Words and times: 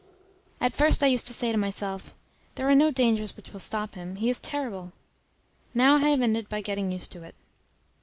At 0.59 0.73
first 0.73 1.03
I 1.03 1.05
used 1.05 1.27
to 1.27 1.33
say 1.33 1.51
to 1.51 1.59
myself, 1.59 2.15
"There 2.55 2.67
are 2.67 2.73
no 2.73 2.89
dangers 2.89 3.37
which 3.37 3.53
will 3.53 3.59
stop 3.59 3.93
him; 3.93 4.15
he 4.15 4.31
is 4.31 4.39
terrible." 4.39 4.93
Now 5.75 5.97
I 5.97 6.09
have 6.09 6.23
ended 6.23 6.49
by 6.49 6.61
getting 6.61 6.91
used 6.91 7.11
to 7.11 7.21
it. 7.21 7.35